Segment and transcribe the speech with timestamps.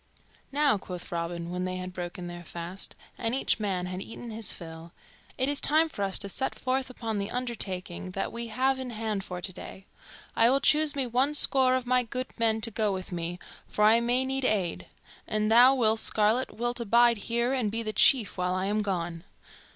[0.51, 4.51] "Now," quoth Robin, when they had broken their fast, and each man had eaten his
[4.51, 4.93] fill,
[5.37, 8.89] "it is time for us to set forth upon the undertaking that we have in
[8.89, 9.85] hand for today.
[10.35, 13.37] I will choose me one score of my good men to go with me,
[13.67, 14.87] for I may need aid;
[15.27, 19.23] and thou, Will Scarlet, wilt abide here and be the chief while I am gone."